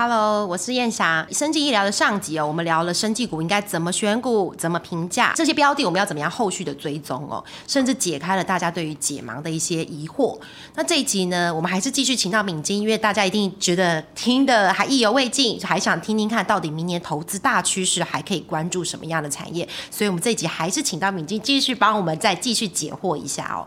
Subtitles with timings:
[0.00, 1.26] Hello，我是燕霞。
[1.32, 10.38] 生技医疗的上集哦，我们聊了生技股应该怎么选股、怎么评价这些标的，我们要怎么样后续的追踪哦，甚至解开了大家对于解盲的一些疑惑。
[10.76, 23.66] 那这一集呢，我们还是继续请到敏金，因为大家一定觉得听的还意犹未尽，还想听听看到底明年投资大趋势还可以关注什么样的产业，所以我们这一集还是请到敏金继续帮我们再继续解惑一下哦。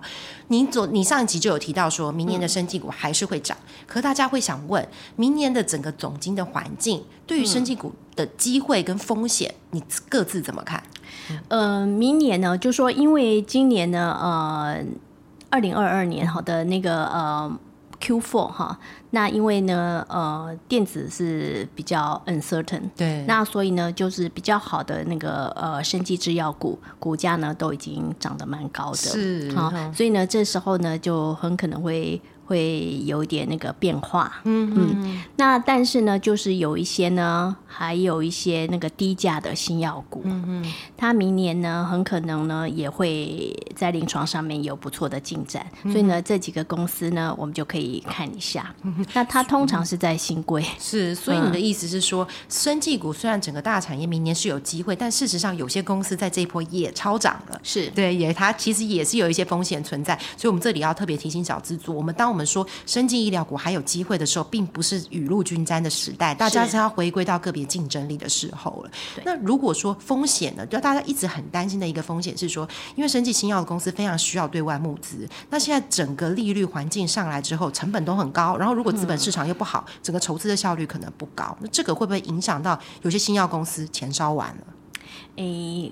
[0.52, 10.84] 您昨你上一集就有提到说，明年的生技股还是会涨，可是大家会想问，明年的整个总经的环境对于生技股的机会跟风险，你各自怎么看？
[11.48, 14.84] 呃，明年呢，就说因为今年呢，呃，
[15.50, 17.58] 二零二二年好的那个呃
[18.02, 18.78] Q4 哈，
[19.12, 23.23] 那因为呢，呃，电子是比较 uncertain，对。
[23.28, 29.94] 那所以呢，就是比较好的那个呃生技制药股股价呢都已经涨得蛮高的，是好、嗯。
[29.94, 32.20] 所以呢，这时候呢就很可能会
[32.52, 48.75] 会有一点那个变化，嗯嗯，那但是呢，就是有一些呢，还有一些那个低价的新药股，嗯嗯，它明年呢很可能呢也会在临床上面有不错的进展，所以呢，这几个公司呢，我们就可以看一下。
[49.16, 57.57] 那它通常是在新规，是，所以你的意思是说，生技股虽然整个大产业明年是有机会，但事实上有些公司在这一波也超涨了。
[57.63, 57.89] 是。
[57.91, 68.92] 对，也它其实也是有一些风险存在，所以我们这里要特别提醒小资族，我们当我们说生技医疗股还有机会的时候，并不是雨露均沾的时代，大家是是要回归到个别竞争力的时候了。
[69.23, 84.64] 那如果说风险呢，就大家一直很担心的一个风险是说，因为生技新药的公司非常需要对外募资，那现在整个利率环境上来之后，成本都很高，然后如果资本市场又不好，整个筹资的效率可能不高，那这个会不会影响到有些新药公司钱烧完了？
[85.38, 85.92] 诶。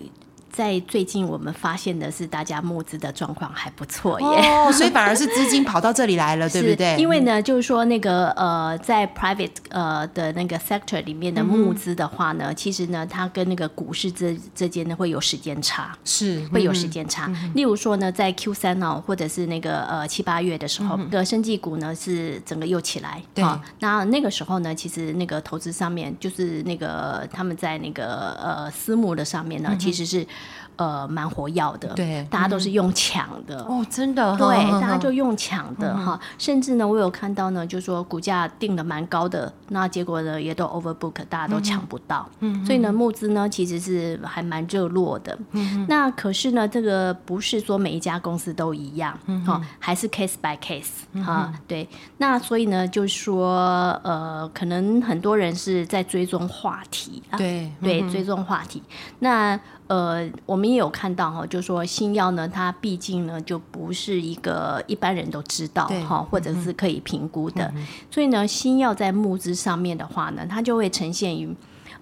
[0.52, 4.28] 在最近，我们发现的是，大家募资的状况还不错耶。
[4.28, 6.98] 哦， 所以反而是资金跑到这里来了，对不是对？
[6.98, 15.98] 因为呢，就是说那个呃，在 private 呃的那个 sector 里面的募资的话呢，其实呢，它跟那个股市之之间呢会有时间差。
[16.04, 30.26] 是会有时间差，例如说呢，在 Q 三哦，或者是那个呃七八月的时候，的生技股呢是整个又起来，对好那那个时候呢，其实那个投资上面，就是那个他们在那个呃私募的上面呢，其实是
[30.80, 51.86] 呃蛮活跃的，对大家都是用抢的，哦，真的，对，哼大家就用抢的嗯哈，甚至呢，我有看到呢，就说股价定的蛮高的，那结果呢也都 overbook，大家都抢不到，嗯，所以呢，募资呢其实是还蛮热络的，嗯，那可是呢，这个不是说每一家公司都一样，嗯哈，还是 case by case 哈，对，
[52.20, 58.82] 那所以呢，就是说呃，可能很多人是在追踪话题啊，对对，追踪话题。
[59.20, 67.74] 那呃，我们也有看到哈，就说新药呢，它毕竟呢就不是一个一般人都知道对哈，或者是可以评估的，
[68.12, 71.52] 所以呢，新药在募资上面的话呢，它就会呈现于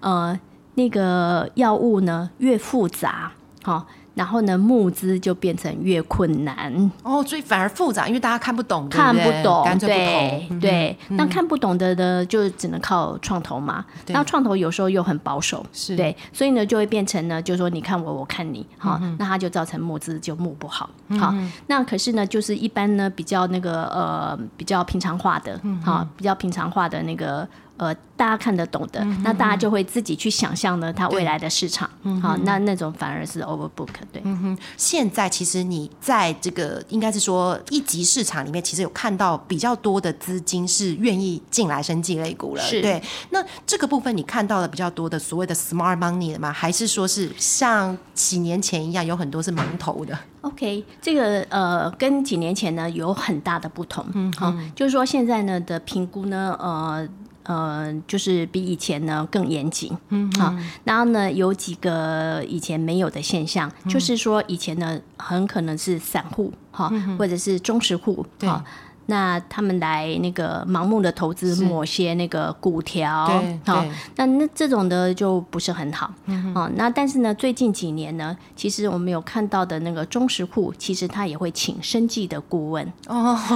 [0.00, 0.38] 呃
[0.74, 3.32] 那个药物呢越复杂
[3.62, 3.86] 哈。
[4.18, 10.48] 然后呢，募资就变成越困难，哦，所以反而复杂，因为大家看不懂，看不懂，对。
[10.60, 10.98] 对。
[11.10, 13.84] 那看不懂的呢，就只能靠创投嘛。
[14.08, 15.94] 那创投有时候又很保守，是。
[15.94, 20.90] 对，所以呢就会变成呢，就是说你看我，我看你，哈、嗯那它就造成募资就募不好，
[21.20, 21.32] 好、
[21.68, 27.46] 那可是呢，就是一般呢比较那个呃比较平常化的，嗯好、比较平常化的那个。
[27.78, 42.62] 呃，大家看得懂的，嗯那大家就会自己去想象呢，它未来的市场，嗯好、那那种反而是 overbook，对，嗯哼现在其实你在这个应该是说一级市场里面，其实有看到比较多的资金是愿意进来生技类股了。
[42.62, 43.00] 是对，
[43.30, 46.52] 那这个部分你看到了比较多的所谓的 smart money 的吗？
[46.52, 54.04] 还是说是像几年前一样有很多是盲投的？OK，这个呃，跟几年前呢有很大的不同。
[54.14, 57.06] 嗯，好、就是说现在呢的评估呢，呃
[57.48, 59.90] 呃，就是比以前呢更严谨。
[60.10, 60.54] 嗯，好、
[60.84, 68.62] 然后呢有几个以前没有的现象，就是说以前呢很可能是散户哈、或者是中实户哈。
[69.10, 73.26] 那他们来那个盲目的投资某些那个股条，
[73.64, 76.12] 好对，那那这种的就不是很好，
[76.54, 83.34] 哦，那但是呢，最近几年呢，其实我们有看到的那个中实户，其实他也会请生计的顾问，哦，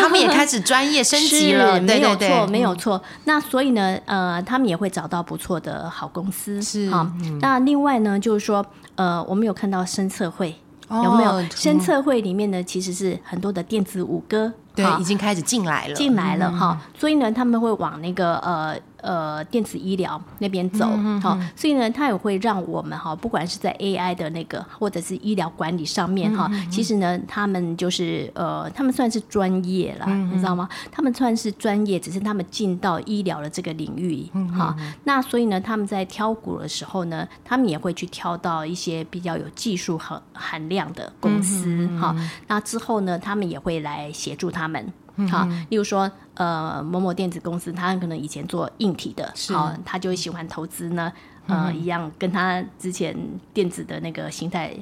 [0.00, 3.02] 他们也开始专业升级 了，是没有错，没有错。
[3.24, 7.04] 那所以呢，呃，他们也会找到不错的好公司，是好。
[7.40, 8.64] 那另外呢，就是说，
[8.94, 10.54] 呃，我们有看到深测会。
[10.92, 12.60] 有没有哦深测会里面呢？
[12.64, 20.86] 其实是很多的电子五哥，对已经开始进来了，进来了哈，所以呢，他们会往那个呃呃电子医疗那边走，
[21.22, 30.68] 好，所以呢，它也会让我们哈，不管是在 AI 的那个或者是医疗管理上面哈，其实呢，他们就是呃，他们算是专业了，你知道吗？
[30.90, 42.14] 他们算是专业，只是他们进到医疗的这个领域，哈，那所以呢，他们在挑股的时候呢，他们也会去挑到一些比较有技术含含量的公司，哈，
[42.46, 44.92] 那之后呢，他们也会来协助他们。
[45.28, 51.12] 好，例如说，呃，某某电子公司，他可能以前做硬体的，好，他就喜欢投资呢，
[51.46, 53.16] 呃，一样跟他之前
[53.52, 54.74] 电子的那个形态。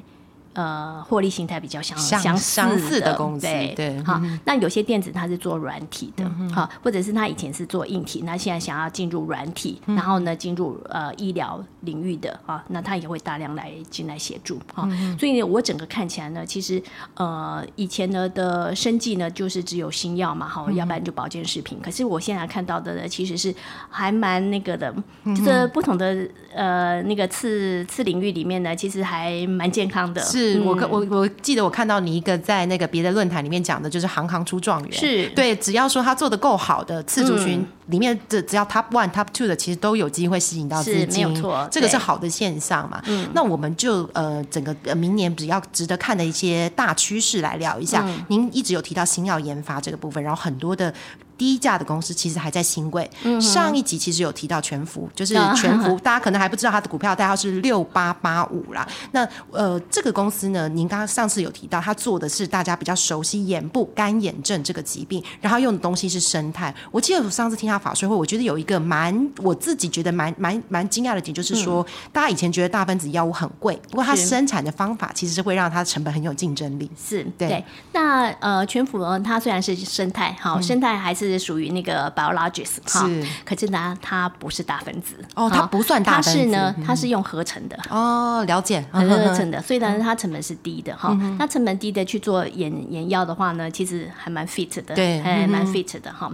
[0.53, 2.35] 呃，获利形态比较相相
[2.77, 4.19] 似的公司，对，好。
[4.45, 14.89] 那有些电子它是做软体的，好，或者是它以前是做硬体，那现在想要进入软体，然后呢进入呃医疗领域的啊，那它也会大量来进来协助啊。
[15.19, 16.81] 所以我整个看起来呢，其实
[17.13, 21.79] 呃以前呢的生计呢就是只有新药嘛，哈，要不然就保健食品。
[21.79, 23.53] 可是我现在看到的呢，其实是
[23.89, 24.93] 还蛮那个的，
[25.25, 30.19] 就是不同的呃那个次次领域里面呢，其实还蛮健康的。
[30.21, 34.91] 是我我我记得我看到你一个在那个别的论坛里面讲的，就是行行出状元。
[34.91, 41.27] 是对，只要说他做的够好的次族群里面的，只要 top one top two 的，其实都有机会吸引到资金。
[41.27, 43.01] 没有错，这个是好的现象嘛。
[43.33, 48.05] 那我们就呃整个明年比较值得看的一些大趋势来聊一下。
[48.27, 50.93] 您一直有提到新药研发这个部分，然后很多的。
[51.39, 53.09] 低价的公司其实还在新贵。
[53.39, 58.85] 上一集其实有提到全福，就是全福，大家可能还不知道它的股票代号是六八八五啦。
[59.11, 66.75] 那呃，这个公司呢，您刚刚上次有提到，它做的是大家比较熟悉眼部干眼症这个疾病，然后用的东西是生态。
[66.91, 76.91] 我记得我上次听他法说会，我觉得有一个蛮我自己觉得蛮蛮蛮惊讶的点，就是说大家以前觉得大分子药物很贵，不过它生产的方法其实是会让它的成本很有竞争力。
[77.01, 77.63] 是对。
[77.93, 81.28] 那呃，全福呢，它虽然是生态，好生态还是。
[81.29, 83.09] 是属于那个 biologics 哈，
[83.45, 89.01] 可是呢，它不是大分子哦，它不算大分子，它是呢，它是用合成的哦，了解合
[89.35, 91.17] 成的，所以呢，它成本是低的哈。
[91.37, 96.31] 那成本低的去做眼眼药的话呢，其实还蛮 fit 的，对，还蛮 fit 的哈。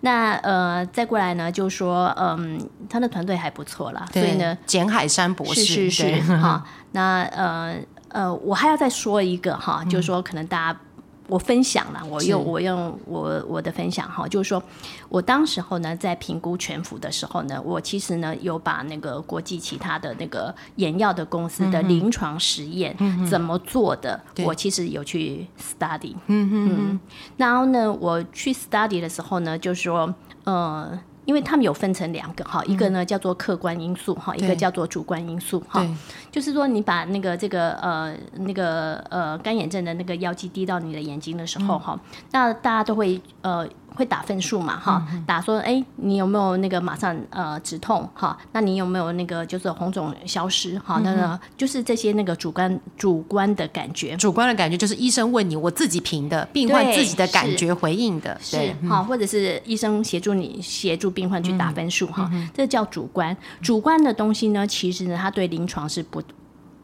[0.00, 6.64] 那呃，再过来呢，就说嗯，他的团队还不错啦，所以呢，简海山博士是是是哈。
[6.92, 7.76] 那呃
[8.08, 10.80] 呃，我还要再说一个哈，就是说可能大家。
[11.26, 14.62] 我分享了，我用我用我我的分享哈，就是说
[15.08, 22.94] 我当时候呢，在评估全幅的时候呢，我其实呢有把那个国际其他的那个眼药的公司的临床实验
[23.26, 27.00] 怎么做的，我其实有去 study，嗯嗯，
[27.36, 30.98] 然后呢，我去 study 的时候呢，就是说，呃。
[31.24, 35.86] 因为他们有分成两个哈，一个呢叫做客观因素哈，一个叫做主观因素哈。
[36.30, 41.98] 就是说你把那个这个呃那个呃干眼症的那个药剂滴到你的眼睛的时候哈，
[42.32, 43.68] 那大家都会呃。
[43.94, 44.78] 会打分数嘛？
[44.78, 48.08] 哈，打说，哎，你有没有那个马上呃止痛？
[48.12, 50.78] 哈，那你有没有那个就是红肿消失？
[50.80, 54.16] 哈，那个就是这些那个主观主观的感觉。
[54.16, 63.36] 主观的感觉就是医生问你，我自己评的，病患自己的感觉回应的，是哈，或者是医生协助你协助病患去打分数哈，这叫主观。
[63.62, 66.22] 主观的东西呢，其实呢，它对临床是不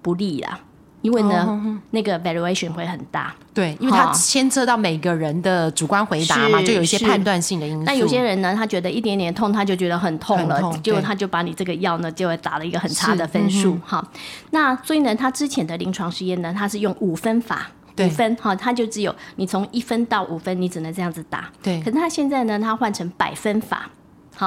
[0.00, 0.60] 不利啦。
[1.02, 7.84] 因为呢，那个 valuation 会很大，对，因为它牵涉到每个人的主观回答嘛，就有一些判断性的因素。
[7.84, 13.78] 那有些人呢，他觉得一点点痛，他就觉得很痛了，结果他就把你这个药呢，就会打了一个很差的分数。
[13.84, 14.06] 哈，
[14.50, 21.50] 那所以呢，他之前的临床实验呢，他是用五分法，五分哈，他就只有你从一分到五分，你只能这样子打。
[21.62, 23.88] 对，可是他现在呢，他换成百分法。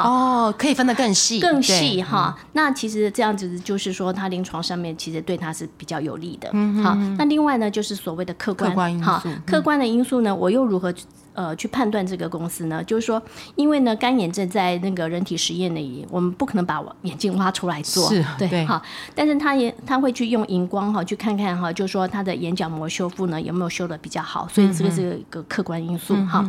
[0.02, 2.38] 哦，可以分得更细，更细哈。
[2.54, 6.48] 那其实这样子就是说，它临床上面其实对它是比较有利的。
[6.82, 9.30] 好，那另外呢，就是所谓的客观因素。
[9.46, 10.94] 客观的因素呢，我又如何？
[11.34, 13.22] 呃，去判断这个公司呢，就是说，
[13.56, 18.82] 因为呢，干眼症在那个人体实验里，我们不可能把眼睛挖出来做，是对，哈。
[19.16, 26.48] 但是他也他会去用荧光哈，去看看哈，就是说他的眼角膜修复呢有没有修的比较好，所以这个是一个客观因素哈。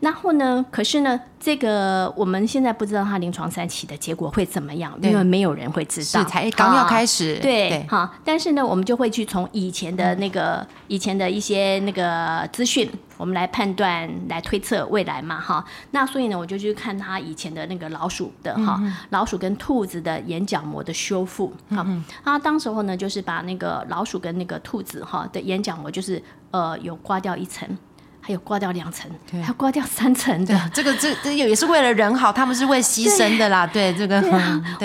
[0.00, 8.12] 然后呢，可是呢，这个我们现在不知道他临床三期的结果会怎么样，因为没有人会知道，才刚要开始，对，哈。
[8.24, 12.90] 但是呢，我们就会去从以前的那个以前的一些那个资讯。
[13.16, 15.64] 我们来判断、来推测未来嘛，哈。
[15.92, 18.80] 那所以呢，我就去看他以前的那个老鼠的哈，
[19.10, 21.86] 老鼠跟兔子的眼角膜的修复，哈。
[22.24, 27.68] 他当时候呢，就是把那个老鼠跟那个兔子哈的眼角膜，就是呃有刮掉一层，
[28.20, 30.70] 还有刮掉两层，还有刮掉三层的。
[30.72, 33.66] 这个这这也是为了人好，他们是为牺牲的啦。
[33.66, 34.22] 对这个，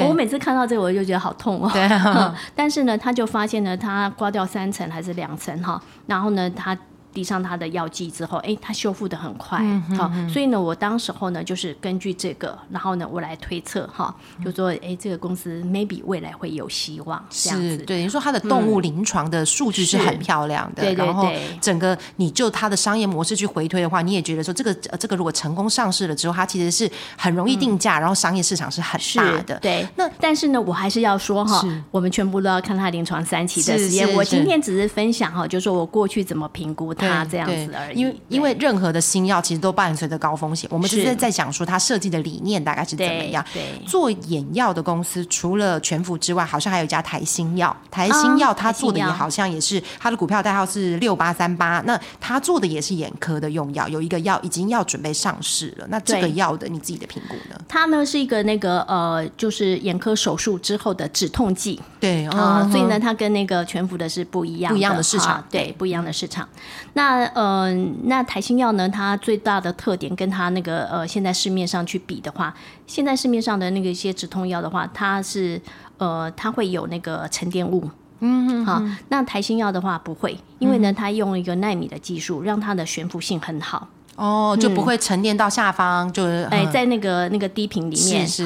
[0.08, 1.70] 我每次看到这个，我就觉得好痛哦。
[1.74, 1.90] 对。
[2.56, 6.78] 但是呢，他就发现呢，他刮掉三层还是两层哈，然后呢，他。
[7.14, 9.60] 滴上它的药剂之后，哎，它修复的很快，
[9.98, 14.14] 好，所以呢，我当时候呢，就是根据这个，然后呢，我来推测哈，
[14.44, 17.78] 就说，哎，这个公司 maybe 未来会有希望，这样子。
[17.78, 21.28] 对，你说它的动物临床的数据是很漂亮的，然后
[21.60, 29.60] 整个你就它的商业模式去回推的话，你也觉得说，这个这个如果成功上市了之后，它其实是很容易定价，然后商业市场是很大的。
[29.60, 34.14] 对，那但是呢，我还是要说哈，我们全部都要看它临床三期的实验。
[34.14, 38.00] 我今天只是分享哈，就说我过去怎么评估它这样子而已。
[38.00, 43.44] 因为因为任何的新药其实都伴随着高风险，我们只是在讲说它设计的理念大概是怎么样。
[43.54, 47.76] 对，做眼药的公司除了全福之外，好像还有一家台新药。
[47.90, 55.88] 台新药它做的也好像也是它的股票代号是六八三八，那它做的也是眼科的用药，有一个药已经要准备上市了。
[55.90, 57.60] 那这个药的你自己的评估呢？
[57.68, 61.80] 它呢是一个那个呃，就是眼科手术之后的止痛剂。
[62.00, 66.48] 对啊，所以呢，它跟那个全服的是不一样，不一样的市场，对，不一样的市场。
[66.94, 72.54] 那呃，那台新药呢，它最大的特点跟它那个呃，现在市面上去比的话，
[72.88, 75.62] 现在市面上的那个一些止痛药的话，它是
[75.98, 77.90] 呃，它会有那个沉淀物。
[78.22, 78.82] 嗯，好。
[79.10, 83.88] 那台新药的话不会，因为呢，它用一个纳米的技术，让它的悬浮性很好。
[84.16, 88.46] 哦，就不会沉淀到下方，就是哎，在那个那个低频里面，是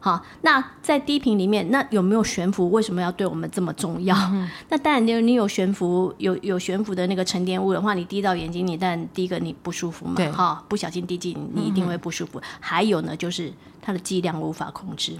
[0.00, 2.70] 好，那在低频里面，那有没有悬浮？
[2.70, 4.16] 为什么要对我们这么重要？
[4.70, 12.40] 那当然，你你有悬浮，有有悬浮的那个沉淀物的话，你滴到眼睛里，但第一个你不舒服嘛，哈，不小心滴进，你一定会不舒服。
[12.58, 13.52] 还有呢，就是
[13.82, 15.12] 它的剂量无法控制。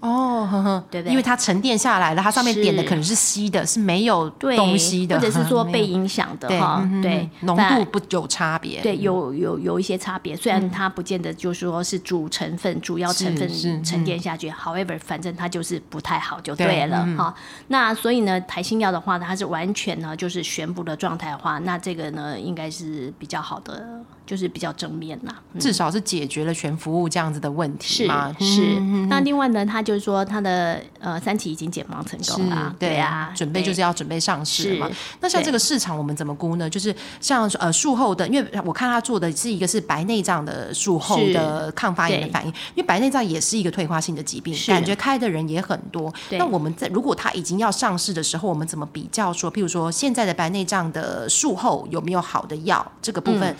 [0.00, 1.10] 哦，呵呵，对对？
[1.10, 6.88] 因为它沉淀下来了，它上面点的可能是稀的，是没有东西的，或者是说 被影响的哈。
[7.02, 8.80] 对，浓度不有差别。
[8.82, 10.36] 对，有有有一些差别。
[10.36, 17.34] 虽然它不见得就说是主成分、主要成分沉淀下去，however，反正它就是不太好，就对了哈。
[17.68, 23.84] 那所以呢，台新药的话，它是完全呢就是悬浮的状态的话，那这个呢应该是比较好的。
[24.26, 28.34] 就是比较正面啦，至少是解决了全服务这样子的问题嘛。
[28.40, 34.90] 是，那另外呢，他就是说他的呃三期已经解盲成功了，对啊，准备就是要准备上市嘛。
[35.20, 36.68] 那像这个市场我们怎么估呢？
[36.68, 46.12] 就是像呃术后的，因为我看他做的是一个是白内障的术后的抗发炎的反应，因为白内障也是一个退化性的疾病，感觉开的人也很多。
[46.32, 53.54] 那我们在如果他已经要上市的时候，我们怎么比较说，譬如说现在的白内障的术后有没有好的药这个部分？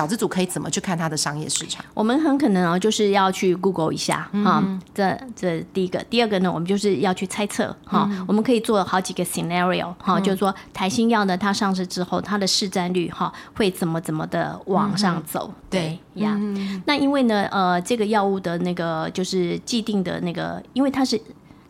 [0.00, 1.84] 小资组可以怎么去看它的商业市场？
[1.92, 4.64] 我们很可能啊，就是要去 Google 一下哈。
[4.94, 8.10] 这这第一个，第二个呢，我们就是要去猜测哈。
[8.26, 15.52] 我们可以做好几个 scenario 哈，就是说台新药呢，它上市之后，它的市占率哈会怎么怎么的往上走？
[15.68, 16.40] 对呀。
[16.86, 21.20] 那因为呢，呃，这个药物的那个就是既定的那个，因为它是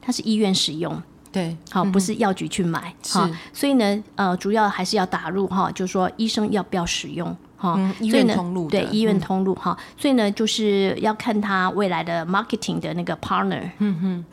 [0.00, 7.36] 它是医院使用，对，好，不是药局去买，哈，所以呢，呃，主要还是要打入哈，就是说医生要不要使用。
[7.60, 14.24] 哈，医院通路对医院通路哈，所以呢，就是要看他未来的 marketing 的那个 partner，嗯哼，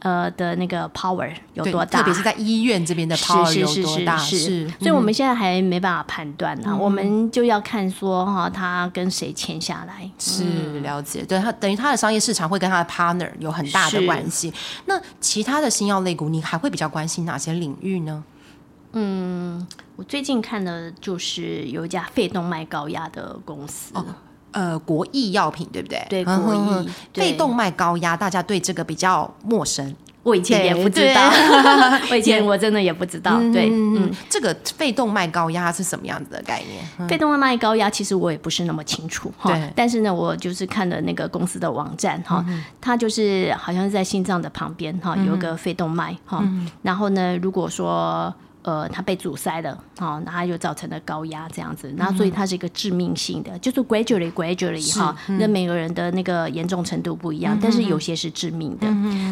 [0.00, 14.52] 呃的那个 power 有多大，特别是在医院这边的 power 有多大，是，所以我们现在还没办法判断呢，我们就要看说哈，他跟谁签下来，是了解，对他等于他的商业市场会跟他的 partner 有很大的关系。
[14.86, 18.24] 那其他的新药类股，你还会比较关心哪些领域呢？
[18.94, 19.66] 嗯，
[19.98, 23.92] 我最近看的就是有一家肺动脉高压的公司，
[24.52, 26.06] 呃，国益药品对不对？
[26.08, 29.92] 对，国益肺动脉高压，大家对这个比较陌生。
[30.22, 31.28] 我以前也不知道，
[32.12, 33.40] 我以前我真的也不知道。
[33.52, 37.08] 对，嗯，这个肺动脉高压是什么样子的概念？
[37.08, 42.44] 肺动脉高压其实我也不是那么清楚哈，但是呢，我就是看了那个公司的网站哈，
[42.80, 46.44] 它就是好像是在心脏的旁边哈，有个肺动脉哈，
[46.82, 48.32] 然后呢，如果说
[48.68, 58.86] 呃，它被阻塞了，好，那它就造成了高压这样子，那所以它是一个致命性的，就是 gradually gradually 哈，那每个人的那个严重程度不一样，但是有些是致命的。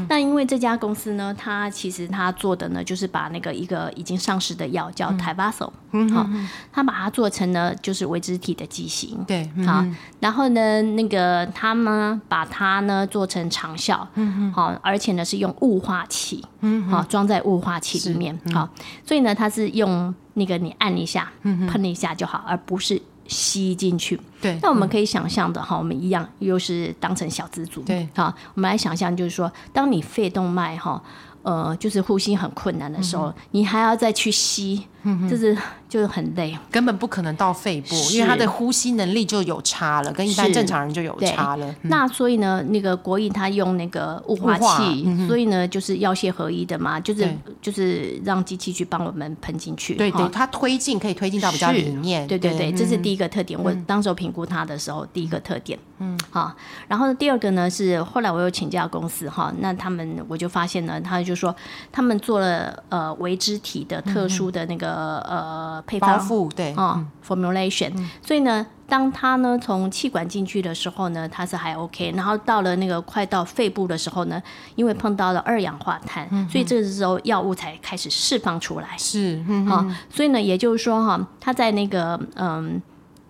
[0.08, 5.70] 那因为这家公司呢，它其实它做的呢，就是把那个一个已经上市的药叫 t v a s o
[6.14, 6.26] 好，
[6.72, 9.84] 它把它做成了就是微肢体的剂型，对，好，
[10.18, 14.08] 然后呢，那个他们把它呢做成长效，
[14.54, 16.42] 好，而且呢是用雾化器，
[16.88, 18.66] 好，装在雾化器里面，好，
[19.04, 19.20] 所以。
[19.20, 24.20] 呢它是用那个你按一下，喷一下就好，而不是吸进去。
[24.40, 27.82] 对，那我们可以想象的哈，我们一样又是当成小蜘蛛。
[27.82, 31.02] 对，好，我们来想象，就是说，当你肺动脉哈，
[31.42, 34.86] 呃，就是呼吸很困难的时候，你还要再去吸，
[35.28, 35.56] 就是
[35.88, 36.56] 就是很累。
[36.70, 41.66] 根本不可能到肺部，因为他的呼吸能力就有差了，跟一般正常人就有差了。
[41.82, 47.28] 嗯那所以呢，那个国营他用那个雾化器所以呢就是药械合一的嘛，就是
[47.62, 49.94] 就是让机器去帮我们喷进去。
[49.94, 52.26] 对对，哈它推进可以推进到比较里面。
[52.26, 53.60] 对对对，这是嗯第一个特点。
[53.62, 55.78] 我当时候评估它的时候，第一个特点。
[55.98, 56.54] 嗯，好。
[56.88, 61.54] 然后呢，第二个呢是后来我又请教公司哈，那他们我就发现呢，他就说
[61.90, 68.66] 他们做了呃微肢体的特殊的那个呃配包方覆对，哦 formulation，所以呢。
[68.88, 74.40] 当它呢从气管进去的时候呢，它是还 OK，然后到了那个快到肺部的时候呢，
[74.76, 78.96] 因为碰到了二氧化碳，所以这个时候药物才开始释放出来。
[78.96, 82.80] 是，嗯好、所以呢，也就是说哈，它在那个嗯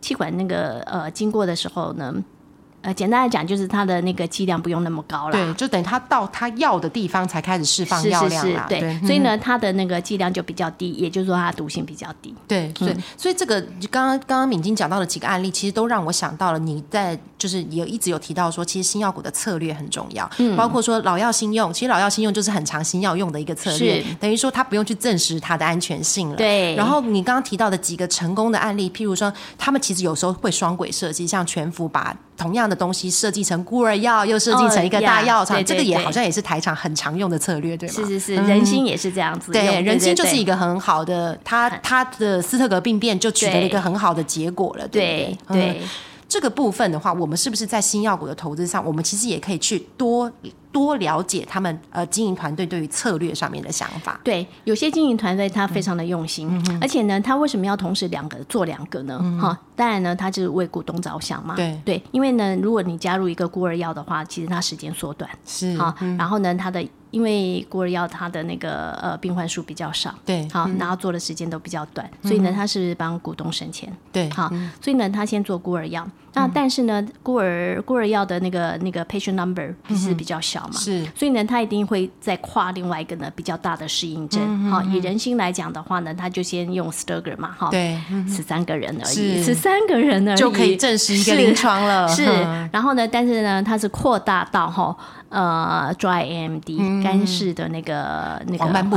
[0.02, 2.14] 气管那个呃经过的时候呢，
[2.86, 5.32] 呃，简单来讲就是它的那个剂量不用那么高了。
[5.32, 12.32] 对，就等于它到它要的地方才开始释放是是是药量啦。，对，所以呢，它的那个剂量就比较低，也就是说它毒性比较低。
[12.46, 26.36] 对，所以、所以这个刚刚刚刚敏晶讲到的几个案例，其实都让我想到了你在就是也一直有提到说，其实新药股的策略很重要，嗯包括说老药新用，其实老药新用就是很长新药用的一个策略是，等于说它不用去证实它的安全性了。
[26.36, 37.94] 对然后你刚刚提到的几个成功的案例，譬如说他们其实有时候会双轨设计，像全福把同样的东西设计成孤儿药，又设计成一个哦大药厂，这个也好像也是台厂很常用的策略，对吗？
[37.94, 39.64] 是是是，人心也是这样子用。
[39.64, 45.80] 对，人心就是一个个很好的，他他的斯特格病变就取得了一个很好的结果了，对对？
[46.28, 50.30] 这个部分的话，我们是不是在新药股的投资上，我们其实也可以去多
[50.76, 54.20] 多了解他们呃经营团队对于策略上面的想法？
[54.22, 59.18] 对，有些经营团队他非常的用心，嗯而且呢，他为什么要同时两个做两个呢？
[59.40, 61.56] 哈、当然呢，他就是为股东着想嘛。
[61.56, 73.90] 对对，因为呢，如果你加入一个孤儿药的话，其实它时间缩短，是好、然后呢，它的因为孤儿药它的那个呃病患数比较少，对好，然后做的时间都比较短，所以呢，他是帮股东省钱。
[74.12, 74.50] 对，好，
[74.82, 76.06] 所以呢，他先做孤儿药。
[76.36, 81.02] 那但是呢，孤儿孤儿药的那个那个 patient number 是比较小嘛，是。
[81.14, 84.70] 所以呢，他一定会再跨另外一个呢比较大的适应症。
[84.70, 90.36] 好，以人心来讲的话呢，他就先用 Sturger 嘛，哈，对，十三个人而已，十三个人而已。
[90.36, 92.06] 就可以证实一个临床了。
[92.06, 94.94] 是嗯，然后呢，但是呢，它是扩大到哈
[95.28, 98.90] 呃 dry AMD 干式的那个那个黄斑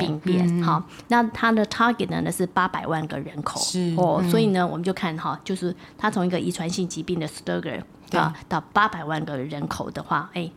[0.00, 0.62] 病变。
[0.62, 3.94] 好，那它的 target 呢呢是八百万个人口，是。
[3.96, 7.80] 哦，所以呢，我们就看哈，就是它从一个遗传性疾病的 Sturger
[8.12, 10.50] 啊到八百万个人口的话，哎。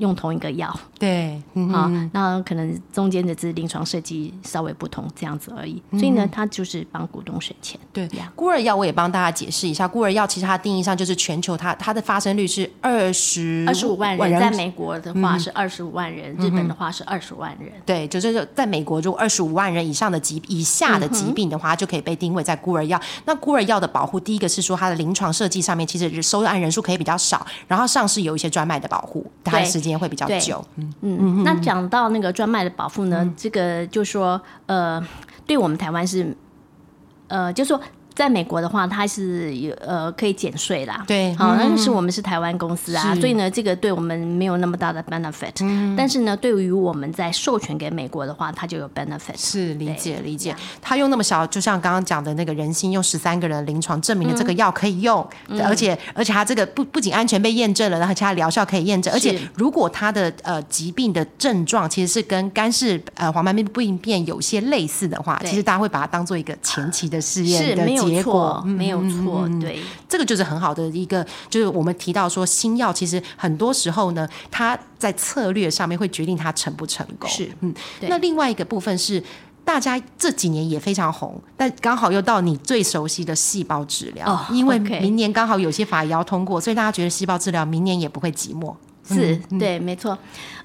[0.00, 0.74] 用同一个药。
[0.98, 7.78] 对，嗯啊，那可能中间的只是临床设计稍微不同这样子而已，所以呢，它就是帮股东省钱。
[7.92, 17.72] 对呀，孤儿药我也帮大家解释一下，孤儿药其实它定义上就是全球它它的发生率是二十二十五万人，在美国的话是二十五万人，日本的话是二十万人。
[17.86, 23.00] 对，就是在美国，如果二十五万人以上的疾以下的疾病的话，它就可以被定位在孤儿药。
[23.24, 30.64] 那孤儿药的保护，第一个是说它的临床设计上面，其实收案人数可以比较少，然后上市有一些专卖的保护，它的时间会比较对久。
[30.76, 35.02] 嗯，嗯，那讲到那个专卖的保护呢，这个就说呃，
[35.46, 36.36] 对我们台湾是
[37.28, 37.80] 呃，就说。
[38.20, 45.54] 在美国的话，它是有呃可以减税啦，对好，嗯但是我们是台湾公司啊，所以呢，这个对我们没有那么大的 benefit，
[45.96, 50.54] 但是呢，对于我们在授权给美国的话，它就有 benefit，是理解理解。
[50.82, 55.26] 他用那么小，就像刚刚讲的那个人心，用十三个人临床证明了这个药可以用，
[55.64, 68.66] 而且而且它这个不不仅安全被验证了，然后其他疗效可以验证，而且如果他的呃疾病的症状其实是跟肝是呃黄斑病病变有些类似的话，其实大家会把它当做一个前期的试验的结果错，。
[68.66, 69.80] 没有错，对。
[70.08, 77.28] 这个就是很好的一个，就是我们提到说新药其实很多时候呢，它在策略上面会决定它成不成功。
[77.28, 79.22] 是嗯，对那另外一个部分是。
[79.62, 88.74] 大家这几年也非常红，但刚好又到你最熟悉的细胞治疗，哦因为明年刚好有些法也要通过，所以大家觉得细胞治疗明年也不会寂寞。
[89.14, 90.16] 是对，没错，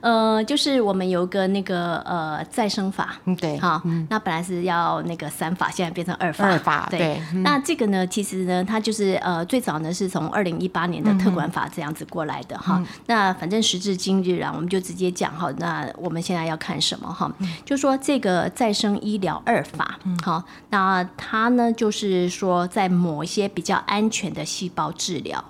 [0.01, 6.45] 呃，就是我们有个那个呃再生法，嗯，对，好，那本来是要那个三法，现在变成二法。
[6.45, 7.21] 二法对。
[7.43, 12.77] 那这个呢，其实呢，它就是呃，最早呢是从二零一八年的特管法这样子过来的哈。
[12.79, 15.51] 嗯那反正时至今日啊，我们就直接讲哈。
[15.58, 17.31] 那我们现在要看什么哈？
[17.39, 25.43] 嗯就说这个再生医疗二法，好，那它呢就是说在某一些比较安全的细胞治疗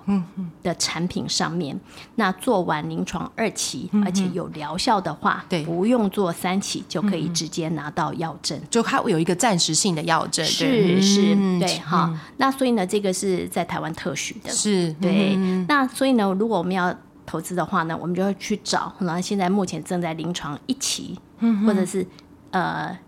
[0.62, 1.78] 的产品上面，
[2.14, 8.60] 那做完临床二期，而且有疗效的话，对不用做三期就可以直接拿到药证。
[8.70, 12.18] 就它会有一个暂时性的药证，对是是，嗯对哈。
[12.36, 15.34] 那所以呢，这个是在台湾特许的，是，对。
[15.36, 16.94] 嗯那所以呢，如果我们要
[17.24, 21.18] 投资的话呢，我们就要去找，那现在目前正在临床一期，
[21.66, 22.06] 或者是
[22.50, 22.98] 呃。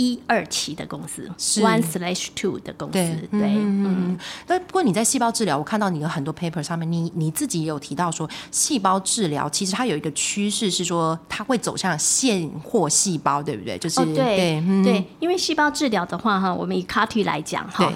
[0.00, 13.76] 一二期的公司，one slash two 的公司，对对，嗯，但不过你在细胞治疗，我看到你有很多 paper 上面，你你自己也有提到说，细胞治疗其实它有一个趋势是说，它会走向现货细胞，对不对？
[13.76, 17.92] 就是、哦，对嗯对，因为细胞治疗的话，哈，我们以 CAR T 来讲，哈，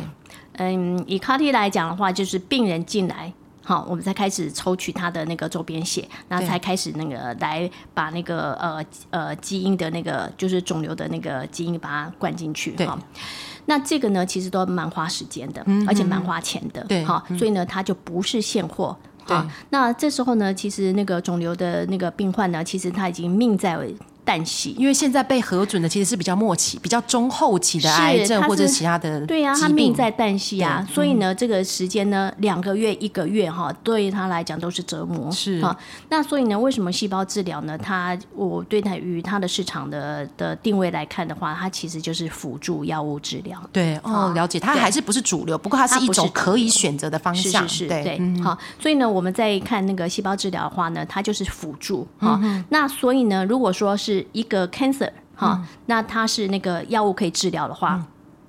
[0.59, 3.33] 嗯，以 CAR T 来讲的话，就是病人进来。
[3.65, 12.87] 好，我们才开始抽取他的那个周边血，然后才开始那个来把那个呃呃基因的那个就是肿瘤的那个基因把它灌进去对。
[12.87, 12.99] 哈。
[13.67, 18.95] 那这个呢，其实都蛮花时间的，而且蛮花钱的，嗯对好，所以呢，它就不是现货。
[19.27, 19.35] 对。
[19.35, 23.79] 好，那这时候呢，其实那个肿瘤的那个病患呢，其实他已经命在
[24.25, 35.31] 旦夕，因为现在被核准的其实是比较末期、比较中后期的癌症或者其他的对呀、他命在旦夕啊，所以呢，这个时间呢，两个月、一个月哈，对于他来讲都是折磨。
[35.31, 35.63] 是。
[35.63, 35.77] 哈，
[36.09, 37.77] 那所以呢，为什么细胞治疗呢？
[37.77, 43.61] 它我对它与它的市场的的定位来看的话，它其实就是辅助药物治疗。
[43.73, 48.43] 对哦，了解，它还是不是主流，不过它是一种可以选择的方是向，是是，对对，嗯。
[48.43, 58.05] 好，所以呢，我们在看那个细胞治疗的话呢，它就是辅助哈、嗯那所以呢，如果说是一个 cancer 哈、嗯那它是那个药物可以治疗的话。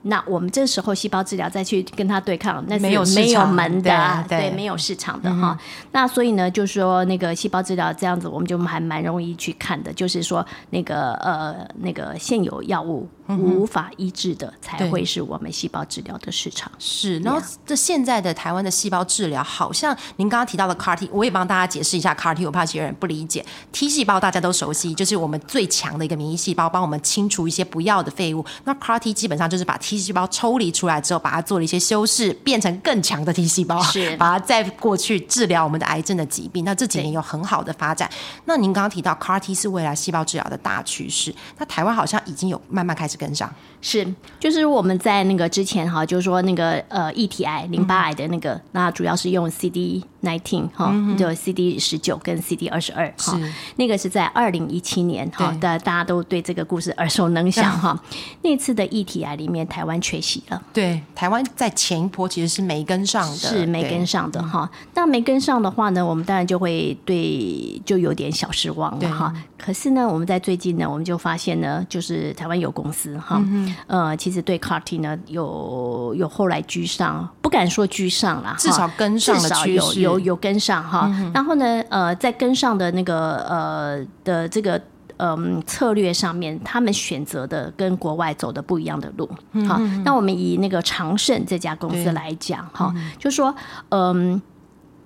[0.08, 5.58] 那我们这时候细胞治疗再去跟它对抗，那是没有没有门的啊，对没有市场的哈。
[5.93, 16.71] 那所以呢，就是说那个细胞治疗这样子，我们就还蛮容易去看的，就是说那个呃那个现有药物无法医治的，才会是我们细胞治疗的市场。
[16.77, 23.45] 是，然后这现在的台湾的细胞治疗，好像您刚刚提到的 CAR T，我也帮大家解释一下 CAR T，我怕有些人不理解。
[23.71, 28.45] T 细胞大家都熟悉，就是我们最强的一个免疫细胞，帮我们清除一些不要的废物。
[28.63, 36.63] 那 CAR T 基本上就是把 T 细胞抽离出来之后，把它做了一些修饰，变成更强的 T 细胞，是把它再过去治疗我们的癌症的疾病。
[36.63, 38.09] 那这几年有很好的发展。
[38.45, 43.54] 那您刚刚提到 CAR T 是未来细胞治疗的大趋势，那台湾好像已经有慢慢开始跟上。
[43.87, 53.39] 是，就是我们在那个之前哈，就是说那个呃液体癌、淋巴癌的那个，那主要是用 CD nineteen 哈，就 CD 十九跟 CD 二十二哈，
[53.75, 57.95] 那个是在二零一七年哈，大大家都对这个故事耳熟能详哈。
[58.41, 60.59] 那次的液体癌里面，台湾缺席了。
[60.73, 64.67] 对，台湾在前一波其实是没跟上的，是没跟上的哈。
[64.95, 69.31] 那没跟上的话呢，我们当然就会对就有点小失望了哈。
[69.59, 81.09] 可是呢，我们在最近呢，我们就发现呢，就是台湾有公司哈，嗯呃，其实对 CAR T 呢有有后来居上，不敢说居上啦，至少跟上了趋势嗯有有有跟上哈。
[81.33, 84.81] 然后呢，呃，在跟上的那个呃的这个。
[85.17, 89.25] 嗯，策略上面，他们选择的跟国外走的不一样的路。
[89.65, 93.55] 好，那我们以那个长盛这家公司来讲，哈，就说，
[93.91, 94.41] 嗯，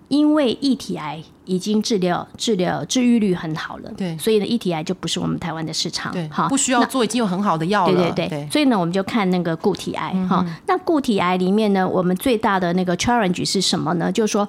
[0.08, 4.16] 因为异体癌已经治疗治疗治愈率很好了，对。
[4.18, 7.94] 所以呢，异体癌就不是我们台湾的市场，对，哈，不需要做，已经有很好的药了。
[7.94, 10.14] 对对对，所以呢，我们就看那个固体癌。
[10.30, 14.12] 哈、那固体癌里面呢，我们最大的那个 challenge 是什么呢？
[14.12, 14.48] 就是说。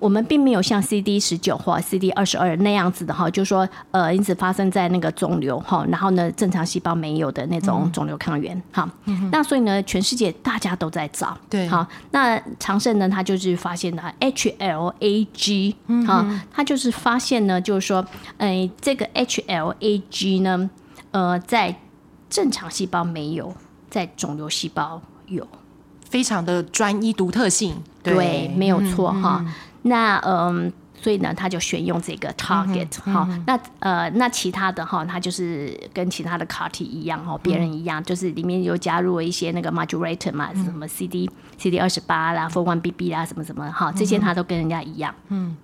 [0.00, 8.88] 我们并没有像 CD 十九或 CD 二十二那样子的哈，就是说呃，因此发生在那个肿瘤哈，然后呢，正常细胞没有的那种肿瘤抗原哈。
[9.32, 11.66] 那所以呢，全世界大家都在找，对。
[11.66, 15.74] 好，那长盛呢，他就是发现了 HLA-G
[16.38, 18.04] 啊，他就是发现呢，就是说，
[18.36, 20.70] 哎，这个 HLA-G 呢，
[21.10, 21.74] 呃，在
[22.30, 23.54] 正常细胞没有，
[23.90, 25.46] 在肿瘤细胞有，
[26.08, 27.82] 非常的专一独特性。
[28.02, 29.44] 对，没有错哈。
[29.82, 30.72] 那嗯。
[31.00, 45.14] 所以呢，他就选用这个 target 哈、那呃，那其他的哈，它就是跟其他的 CAR T 一样哈，别人一样，就是里面有加入了一些那个 modulator 嘛，什么 CD CD 二十八啦、4 1 BB 啦，什么什么哈，这些它都跟人家一样。
[45.28, 45.56] 嗯。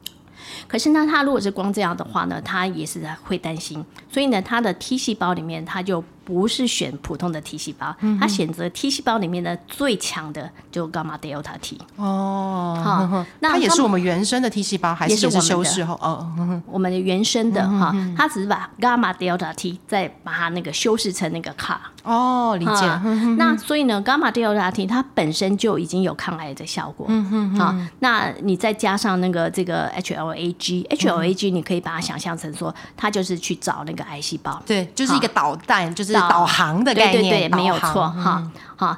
[0.67, 11.79] 可是呢，他如果是光这样的话呢，他也是会担心，所以呢，他的 T 细胞里面他就不是选普通的 T 细胞，他选择 T 细胞里面的最强的就 gamma delta T。
[11.97, 15.95] 哦，哈 那它也是我们原生的 T 细胞，还是我们修饰后？
[16.01, 21.77] 哦，嗯我们的原生的哈，它只是把 gamma delta T 再把它那个修饰成那个 CAR。
[22.03, 22.87] 哦，理解。
[22.87, 23.03] 啊
[23.39, 27.07] 那所以呢，gamma delta T 它本身就已经有抗癌的效果。
[27.09, 34.61] 嗯嗯好，那你再加上那个这个 HLA-G，HLA-G 你可以把它想象成说，它就是去找那个癌细胞。
[34.67, 38.51] 对，就是一个导弹，就是导导航的概念，对对对，没有错哈。
[38.77, 38.97] 好，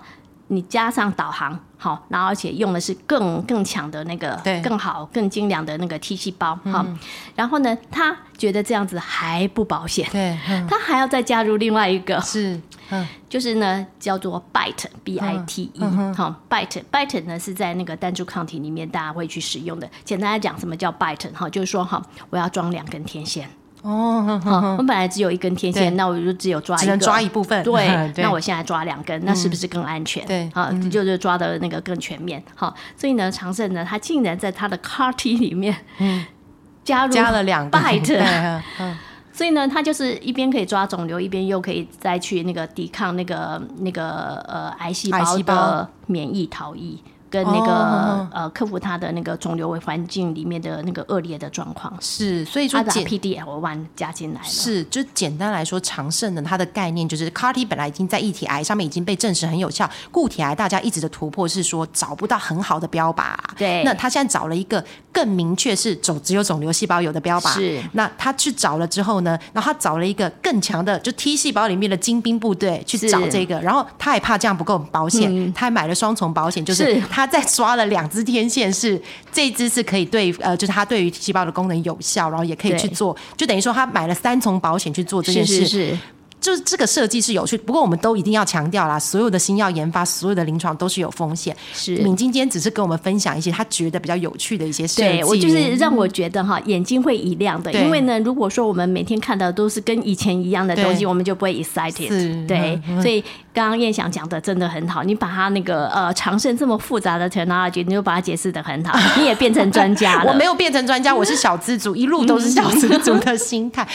[0.49, 6.87] 你加上导航，好，然后而且用的是更更强的那个对，更好、更精良的那个 T 细胞，好，
[7.35, 10.67] 然后呢，他觉得这样子还不保险，对，嗯。
[10.69, 15.81] 他还要再加入另外一个，是，嗯，就是呢叫做 BITE B I T E，
[16.15, 19.89] 好，BITE BITE 呢是在那个单株抗体里面大家会去使用的。
[20.05, 22.01] 简单来讲，什么叫 BITE 哈，就是说哈，
[22.31, 23.51] 我要装两根天线。
[23.87, 25.85] 哦，好，我本来只有一根天对。
[25.85, 27.63] 线，那我就只有抓一个，只能抓一部分。
[27.63, 30.27] 对 对，那我现在抓两根，那是不是更安全？
[30.27, 32.43] 对好，就是抓的那个更全面。
[32.57, 35.77] 好，所以呢，长盛呢，他竟然在他的 CAR T 里面，
[36.83, 37.79] 加入加了两个。
[39.33, 45.19] 所以呢，它就是一边可以抓肿瘤，一边又可以再去那个抵抗那个那个呃癌细胞。
[45.43, 46.99] 的免疫逃逸。
[47.31, 54.41] 跟那个、哦呃克服它的那个肿瘤环境里面的那个恶劣的状况，是，所以说它把简 PDL one 加进来。
[54.41, 54.47] 了。
[54.47, 63.83] 是，就简单来说，长盛的，它的概念就是 CAR T 本来已经在异体癌上面已经被证实很有效，固体癌大家一直的突破是说找不到很好的标靶，对。
[63.85, 64.85] 那他现在找了一个
[65.17, 67.81] 更明确是肿只有肿瘤细胞有的标靶，是。
[67.93, 77.03] 那他去找了之后呢，然后他找了一个更强的，就 T 细胞里面的精兵部队去找这个，然后他也怕这样不够保险，他还买了双重保险，就是是。
[77.09, 79.01] 他在抓了两支天线是，
[79.33, 85.61] 这一支是可以对呃，就是它对于 T 细胞的功能有效，然后也可以去做，就等于说他买了三重保险去做这件事。
[85.61, 85.99] 是是，
[86.47, 91.57] 就是这个设计是有趣，不过我们都一定要强调啦，所有的新药研发，所有的临床都是有风险。
[91.75, 95.09] 是敏今天只是跟我们分享一些他觉得比较有趣的一些设计。
[95.09, 97.73] 对我就是让我觉得哈，眼睛会一亮的。
[97.73, 102.47] 对因为呢，如果说我们每天看到都是跟以前一样的东西，我们就不会 excited 是。
[102.47, 103.21] 对嗯，所以
[103.53, 110.31] 刚刚燕翔讲的真的很好，你把它那个呃长盛这么复杂的 technology，你就把它解释的很好， 你也变成专家了。
[110.31, 113.85] 我没有变成专家，我是小资族，一路都是小资族的心态。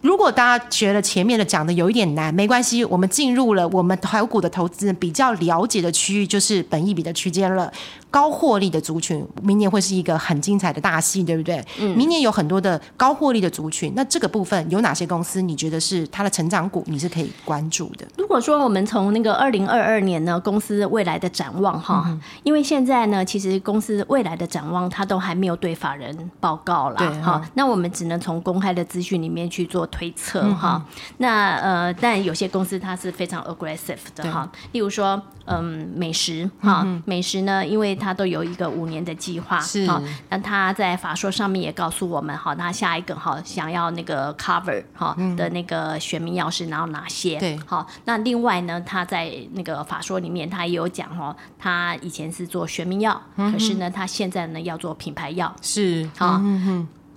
[0.00, 7.72] 如果大家觉得前面的讲的有一点难，没关系，我们进入了我们台股的投资人比较了解的区域，就是本益比的区间了。
[8.10, 11.64] 高获利的族群，明年会是一个很精彩的大戏，对不对？
[11.80, 15.42] 嗯明年有很多的高获利的族群，那这个部分有哪些公司？
[15.42, 18.06] 你觉得是它的成长股，你是可以关注的？
[18.16, 30.84] 如果说我们从那个二零二二年呢，公司未来的展望哈，嗯因为现在呢，其实公司未来的展望它都还没有对法人报告对啦，哈，那我们只能从公开的资讯里面去做推测嗯哈。
[31.18, 39.86] 那呃，但有些公司它是非常 aggressive 的哈，例如说嗯美食哈，美食呢，因为它都有一个五年的计划是。
[39.86, 47.38] 哈，那他在法说上面也告诉我们哈，他下一个哈想要那个 cover 哈的那个选民药是然后哪些？
[47.38, 47.58] 对。
[47.66, 56.40] 好，那另外呢，他在那个法说里面，他也有讲哦，他以前是做学名药，可是呢，他现在呢要做品牌药，是好，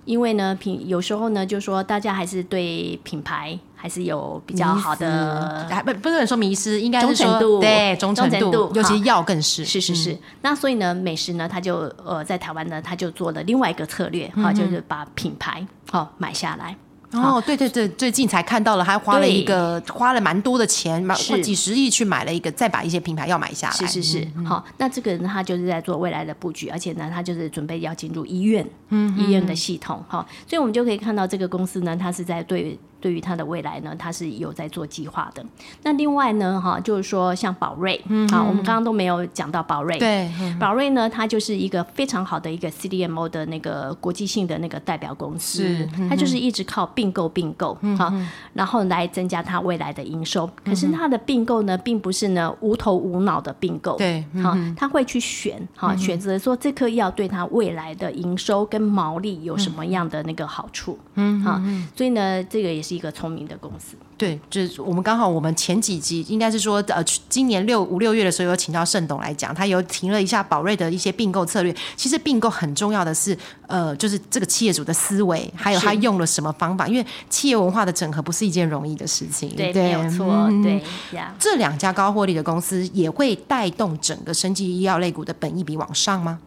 [0.04, 16.76] 因为呢品有时候呢，就说大家还是对品牌还是有比较好的还不不能说迷失，应该是说对忠诚度尤其好药更是是是是，那所以呢，美食呢，他就呃在台湾呢，他就做了另外一个策略，哈、就是把品牌好、买下来。
[17.14, 19.46] 哦，对对对，最近才看到了，还花了一对。
[19.46, 23.74] 个花了蛮多的钱，买几十亿去买了一个，再把一些品牌要买下来。
[23.74, 35.44] 是是是，好，那这个人他就是在做未来的布局，而且呢，他就是准备要进入医院，嗯，医院的系统，哈，所以我们就可以看到这个公司呢，它是在对对于它的未来呢，它是有在做计划的。
[35.82, 48.12] 那另外呢，哈，就是说像宝瑞，嗯，好，我们刚刚都没有讲到宝瑞，对，嗯宝瑞呢，它就是一个非常好的一个 CDMO 的那个国际性的那个代表公司是，它就是一直靠并购并购，好，
[48.54, 50.48] 然后来增加它未来的营收。
[50.64, 61.60] 可是它的并购呢，并不是呢无头无脑的并购，对好，他会去选，哈，选择说这颗药对它未来的营收跟毛利有什么样的那个好处，嗯，好，
[61.96, 63.96] 所以呢，这个也是一个聪明的公司。
[64.16, 71.74] 对，就是我们刚好我们前几集应该是说，呃，今年六五六月的时候有请到盛董来讲，他有提了一下宝瑞的一些并购策略。
[71.96, 79.48] 其实并购很重要的是，呃，就是这个企业主的思维，还有他用了什么方法，因为企业文化的整合不是一件容易的事情。
[79.56, 80.82] 对，没有错，嗯对
[81.16, 81.34] 呀。
[81.38, 86.38] 这两家高获利的公司也会带动整个生技医药类股的本益比往上吗？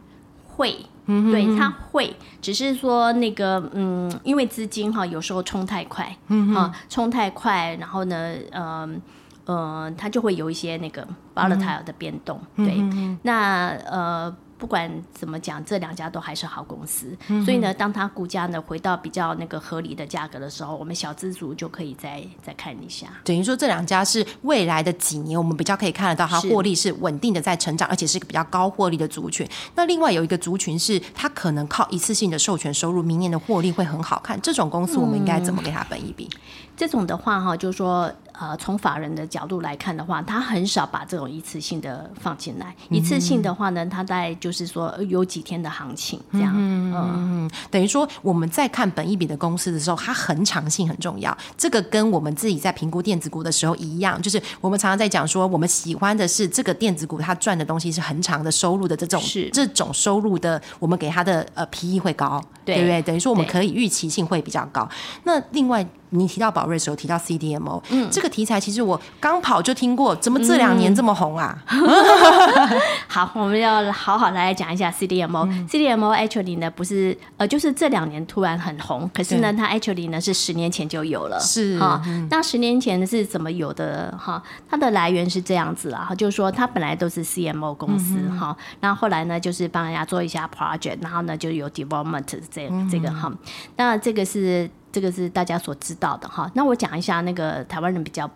[0.48, 9.02] 会，对，它会，只是说那个，嗯，因为资金哈，有时候冲太快，嗯啊，冲太快，然后呢，嗯、
[9.46, 12.82] 呃，它就会有一些那个 volatile 的变动，对，
[13.24, 14.36] 那呃。
[14.66, 23.06] 不管怎么讲，这两家都还是好公司，所以呢，当它股价呢回到比较那个合理的价格的时候，我们小资族就可以再再看一下。
[23.24, 29.48] 等于说这两家是未来的几年，我们比较可以看得到它获利是稳定的在成长，而且是一个比较高获利的族群。
[29.76, 34.42] 那另外有一个族群是它可能靠一次性的授权收入，明年的获利会很好看。
[34.42, 36.28] 这种公司我们应该怎么给它本一比？
[36.76, 42.76] 这种的话哈，就是说，呃，从法人的角度来看的话，他很少把这种一次性的放进来。
[42.90, 46.52] 一次性的话呢，他在就是说有几天的行情这样。
[46.56, 51.36] 嗯嗯，等于说我们在看本一笔的公司的时候，它恒长性很重要。
[51.58, 63.02] 这个跟我们自己在评估电子股的时候一样，就是我们常常在讲说，我们喜欢的是这个电子股它赚的东西是恒长的收入的这种是这种收入的，我们给它的呃 P E 会高，对对不对？
[63.02, 64.90] 等于说我们可以预期性会比较高。
[65.24, 65.88] 那另外。
[66.12, 71.58] 你提到宝瑞的时候，提到 CDMO，嗯，这个题材其实我刚跑就听过，怎么这两年这么红啊？
[73.08, 75.68] 好，我们要好好来讲一下 CDMO。
[75.68, 82.02] CDMO actually 呢不是呃，就是这两年突然很红，可是呢，它 actually 呢是十年前就有了，是哈。
[82.30, 84.42] 那十年前是怎么有的哈？
[84.70, 93.32] 它的来源是这样子啦，就是说它本来都是 CMO 公司哈，然后后来呢就是帮人家做一下 project，然后呢就有 development 这这个哈。
[93.78, 96.50] 那这个是这个是大家所知道的哈。
[96.56, 98.30] 那我讲一下那个台湾人比较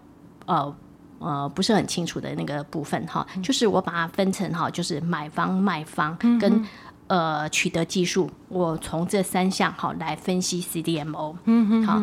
[0.46, 0.76] 呃。
[1.22, 6.66] 呃，不是很清楚的那个部分哈，就是我把它分成哈，就是买方、卖方跟、
[7.08, 11.36] 呃取得技术，我从这三项哈来分析 CDMO。
[11.44, 12.02] 嗯哼好，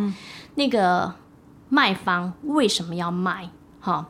[0.56, 1.14] 那个
[1.70, 3.48] 卖方为什么要卖？
[3.80, 4.06] 哈，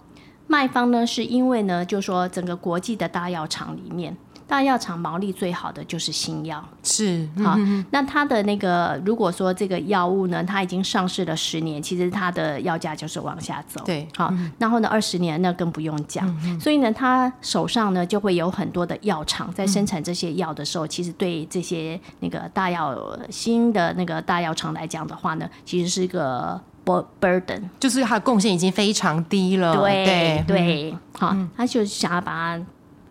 [0.49, 4.17] 卖方呢是因为呢，就说整个国际的大药厂里面，
[4.49, 6.65] 大药厂毛利最好的就是新药。
[6.83, 7.57] 是，好，
[7.91, 13.83] 那它的那个如果说这个药物呢，它已经上市了十年，其实它的药价就是往下走。
[13.85, 16.27] 对好，然后呢，二十年那更不用讲。
[16.61, 22.97] 所以呢，他手上呢就会有很多的药厂在生产这些药的时候，其实对这些那个大药
[23.29, 27.63] 新的那个大药厂来讲的话呢，其实是一个 bur- burden。
[27.81, 32.65] 就是它的贡献已经非常低了，对对，对，好，他就想要把它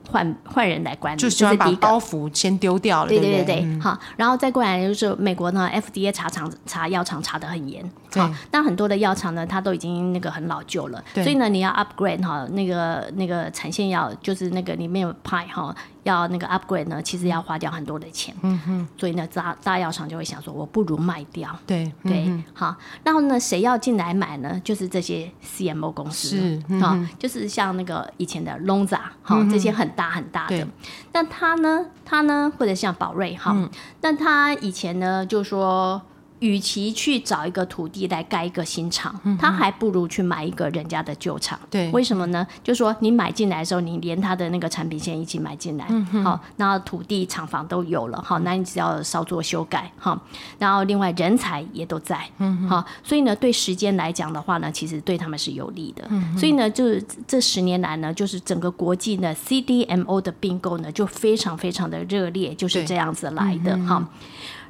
[0.10, 1.88] 换换人来管理，就喜欢把这是第一个。
[1.88, 3.62] 包袱先丢掉了，对对对对？
[3.62, 21.50] 对，好，然后再过来就是美国呢，FDA 查厂查药厂查的很严，好，那很多的药厂呢，它都已经那个很老旧了，所以呢，你要 upgrade 哈，那个那个产线要就是那个里面有 p i 哈，要那个 upgrade 呢，其实要花掉很多的钱，嗯哼，所以呢，炸炸药厂就会想说，我不如卖掉。
[21.66, 24.62] 对对，好，然后呢，谁要进来买呢？
[24.64, 30.68] 就是这些 CMO 公司，是嗯好、就是像那个以前的 Lonza，哈、这些很大很大的对。
[31.12, 33.70] 那他呢，他呢，或者像宝瑞，哈、嗯
[34.02, 36.02] 那他以前呢，就说。
[36.40, 41.58] 与其去找一个土地来盖一个新厂，他还不如去买一个人家的旧厂。
[41.64, 41.92] 嗯对。
[41.92, 42.46] 为什么呢？
[42.64, 50.20] 就说你买进来的时候，你连他的那个产品线一起买进来，嗯好，然后土地、厂房都有了，好，那你只要稍作修改，哈，
[50.60, 64.08] 然后另外人才也都在，嗯，好，所以呢，对时间来讲的话呢，其实对他们是有利的，嗯所以呢，就是这十年来呢，就是整个国际呢 CDMO 的并购呢，就非常非常的热烈，就是这样子来的，哈。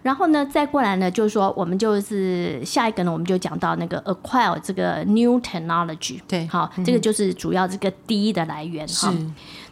[0.05, 9.11] 然后呢，再过来呢，就是说，我们就是下一个呢，我们就讲到那个 acquire 这个 new technology，对好，这个就是主要这个第一的来源哈。
[9.11, 9.17] 是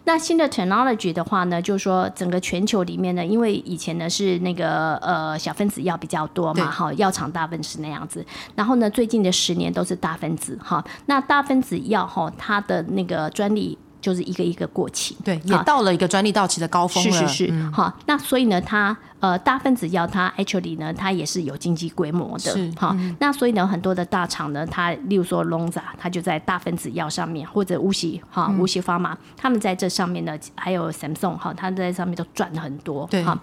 [0.06, 8.26] 那新的 technology 的话呢，就是说整个全球里面呢，因为以前呢是那个呃小分子药比较多嘛，哈，药厂大分子那样子。
[8.56, 10.84] 然后呢，最近的十年都是大分子哈。
[11.06, 15.18] 那大分子药哈，它的那个专利就是一个一个过期。
[15.24, 17.48] 对，也到了一个专利到期的高峰是了，是。
[17.48, 22.52] 是，好、那所以呢，它呃大分子药它 actually 呢，它也是有经济规模的。
[22.52, 33.24] 是，好、那所以呢，很多的大厂呢，它例如说 Lonza，它就在大分子药上面，或者无锡哈无锡方嘛，他们在这上面呢，还有 Samsung 哈，它在上面都赚了很多，对。
[33.24, 33.40] 哈。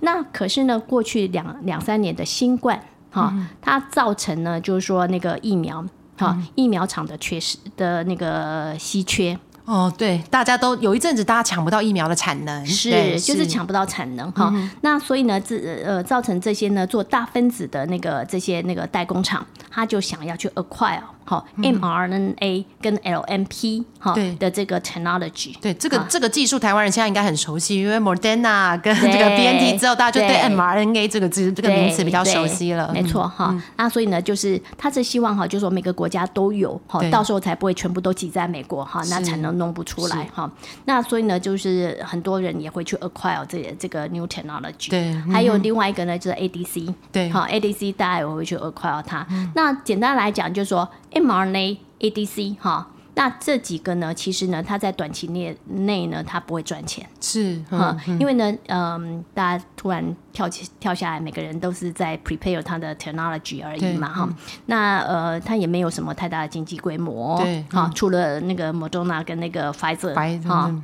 [0.00, 5.86] 那可是呢，过去两两三年的新冠哈，它造成呢，就是说那个疫苗。
[6.16, 9.38] 哈，疫苗厂的缺失的那个稀缺，
[9.70, 14.52] 哦，对，大家都有一阵子大家抢不到疫苗的产能，是，就是抢不到产能哈。
[14.80, 25.54] 那所以呢，这呃造成这些呢做大分子的那个这些那个代工厂，他就想要去 acquire 哈 mRNA 跟 LNP 哈对的这个 technology。
[25.60, 32.90] 对这个、啊这个技术，台湾人现在应该很熟悉，因为 Moderna 跟对这个 BNT 之后，大家就对对 mRNA 这个字这个名词比较熟悉了。
[32.92, 33.54] 对没错哈。
[33.76, 40.50] 那所以呢，就是他是希望哈，就是说每个国家都有哈，到时候才不会全部都挤在美国哈，那才能弄不出来哈。
[40.84, 44.90] 那所以呢，就是很多人也会去 acquire 这这个 new technology。
[44.90, 46.94] 对还有另外一个呢，就是 ADC。
[47.12, 49.26] 对好，ADC 大家也会去 acquire 它。
[49.54, 50.88] 那简单来讲，就是说
[51.20, 52.88] mRNA、ADC 哈。
[53.12, 57.06] 那这几个呢，其实呢，它在短期内内呢，它不会赚钱。
[57.20, 64.28] 是，哈、嗯，因为呢，嗯，大家突然跳起跳下来，每个人都是在 prepare 它的 technology 而已嘛，哈、
[64.66, 70.82] 那呃，它也没有什么太大的经济规模，对哈、除了那个 Moderna 跟那个 Pfizer，白哈、嗯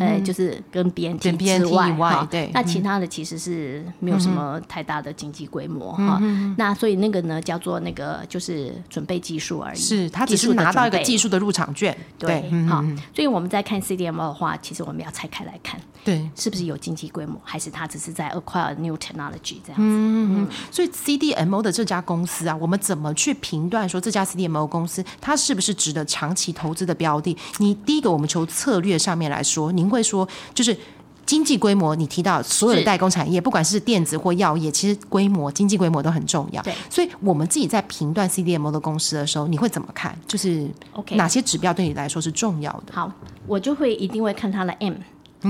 [0.00, 1.22] 呃，就是跟 BNT
[1.58, 6.20] 之外哈对那其他的其实是没有什么太大的经济规模哈。
[6.56, 12.82] 那所以那个呢叫做那个就是准备技术而已，是他只是拿到一个技术的入场券，对，嗯好，
[13.14, 19.78] 所以我们在看 CDMO 的话，其实我们要拆开来看，对，是不是有经济规模，还是它只是在 acquire new technology 这样子。
[19.78, 27.36] 嗯嗯所以 CDMO 的这家公司啊，我们怎么去评断说这家 CDMO 公司它是不是值得长期投资的标的？
[27.58, 30.76] 你第一个，我们从策略上面来说，您会说就是。
[31.24, 36.60] 经济规模，你提到所有的代工产业，不管是电子或药业，其实规模、经济规模都很重要。
[36.62, 40.18] 对所以我们自己在评断 CDMO 的公司的时候，你会怎么看？
[40.26, 42.92] 就是 OK 哪些指标对你来说是重要的？
[42.92, 43.10] 好，
[43.46, 44.94] 我就会一定会看它的 M，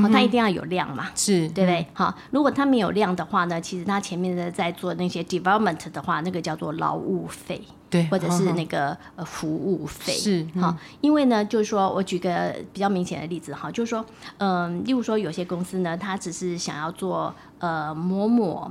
[0.00, 1.08] 好，它一定要有量嘛。
[1.14, 1.86] 是对不对？
[1.92, 14.04] 好，如果它没有量的话呢，其实它前面的在做那些 development 的话，那个叫做劳务费，对，或者是嗯那个呃服务费，是嗯好，因为呢，就是说我举个比较明显的例子哈，就是说，
[14.38, 18.70] 嗯、例如说有些公司呢，它只是想要做呃某某。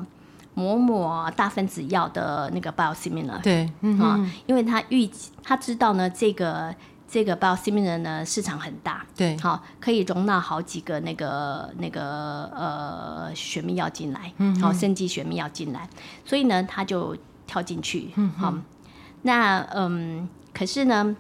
[0.54, 6.76] 某某大分子药的那个 biosimilar，对，嗯啊、因为他预计他知道呢，这个
[7.12, 9.38] 这个 biosimilar 呢市场很大，对。
[9.40, 15.90] 好、可以容纳好几个那个那个呃血蜜药进来，嗯，好、生技血蜜药进来，
[16.24, 18.54] 所以呢他就跳进去，嗯，好、
[19.24, 21.14] 那嗯，可是呢，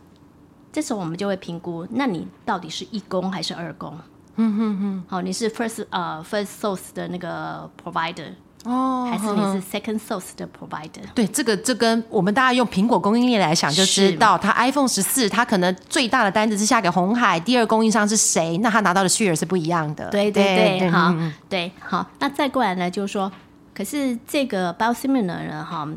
[0.71, 3.99] 这时候我们就会评估，那你到底是一公还是二公？
[4.37, 8.33] 嗯哼哼，好，你是 first 呃 first source 的那个 provider，
[8.65, 11.01] 哦还是你是 second source 的 provider？
[11.15, 20.09] 对，这个这跟我们大家用苹果供应链来想，就知道它 iPhone 十四，它可能最大的单子是下给红海，第二供应商是谁，那他拿到的 share 是不一样的。
[20.09, 22.05] 对对对，好嗯嗯，对好。
[22.19, 23.31] 那再过来呢，就是说，
[23.73, 25.87] 可是这个 biosimilar 呢，哈，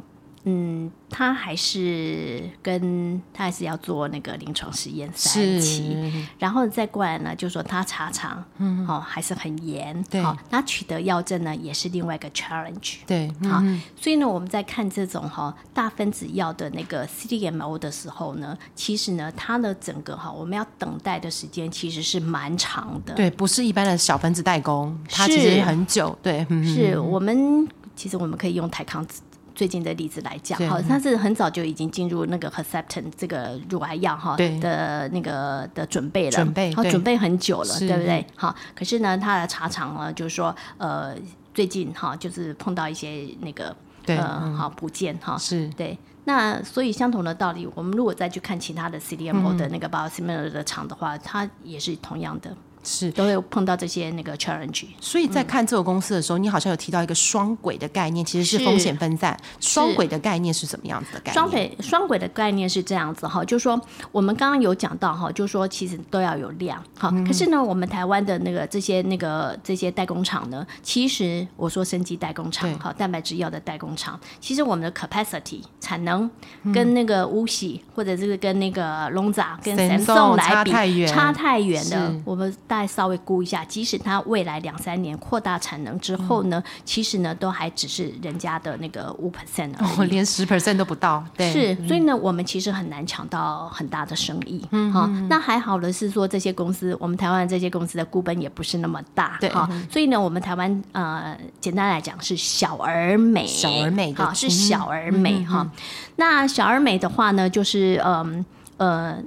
[0.47, 5.97] 嗯，他还是跟他还是要做那个临床实验三期，
[6.39, 12.97] 然后再过来呢，就是说他查厂，嗯，哦，还是很严，对好，那取得药证呢，也是另外一个 challenge。
[13.07, 23.15] 对，好嗯，所以呢，我们在看这种哈大分子药的那个 CDMO 的时候呢，其实呢，它的整个哈我们要等待的时间其实是蛮长的。
[23.15, 26.15] 对，不是一般的小分子代工，它是其实很久。
[26.23, 27.67] 对，嗯是我们
[27.97, 29.07] 其实我们可以用台康
[29.55, 30.69] 最近的例子来讲，对。
[30.69, 38.27] 哈，它是很早就已经进入那个 Herceptin 这个乳癌药哈的那个的准备了，好准备好准备很久了，对不对？
[38.37, 41.15] 好，可是呢，它的茶厂呢，就是说呃，
[41.53, 43.75] 最近哈就是碰到一些那个
[44.05, 44.55] 对呃嗯。
[44.55, 45.69] 好补件哈，是。
[45.71, 45.97] 对。
[46.27, 53.11] 那所以相同的道理，我们如果再去看其他的 CDMO 的那个 biosimilar 的厂的话，它也是同样的，是。
[53.13, 54.85] 都会碰到这些那个 challenge。
[55.01, 59.37] 所以在看这个公司的时候，你好像有提到一个双轨的概念，其实是是风险分散。
[59.61, 61.35] 双轨的概念是什么样子的概念？
[61.35, 63.81] 双轨双轨的概念是这样子哈，就是说
[64.13, 67.11] 我们刚刚有讲到哈，就是说其实都要有量哈。
[67.13, 76.29] 嗯可是呢，我们台湾的那个这些那个这些代工厂呢，其实我说升级代工厂对哈，蛋白质药的代工厂，其实我们的 capacity 产能
[76.73, 89.73] 跟那个乌喜、或者是跟那个龙扎跟 Samsung Samsung 来比差太远差太远的，我们大概稍微估一下，即使它未来两三年扩大产能之后呢，其实呢都还只是人家的那个五 percent。
[89.79, 91.25] 哦，连十 percent 都不到。
[91.37, 94.67] 对，是，所以呢，我们其实很难抢到很大的生意。
[94.73, 105.71] 嗯，好，那还好的是说这些公司，我们台湾这些公司的股本也不是那么大，对哈，所以呢，我们台湾呃，简单来讲是小而美，小而美的好是嗯小而美哈。
[106.17, 108.25] 那小而美的话呢，就是嗯。
[108.25, 108.45] 呃，